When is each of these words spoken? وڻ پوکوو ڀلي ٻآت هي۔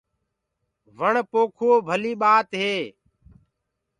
وڻ 0.97 1.13
پوکوو 1.31 1.71
ڀلي 1.87 2.13
ٻآت 2.21 2.49
هي۔ 2.61 2.77